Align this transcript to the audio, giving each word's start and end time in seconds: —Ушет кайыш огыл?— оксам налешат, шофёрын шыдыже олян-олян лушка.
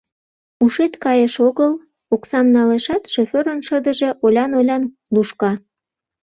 —Ушет 0.63 0.93
кайыш 1.03 1.35
огыл?— 1.47 1.71
оксам 2.13 2.45
налешат, 2.55 3.03
шофёрын 3.13 3.59
шыдыже 3.67 4.09
олян-олян 4.25 4.83
лушка. 5.13 5.51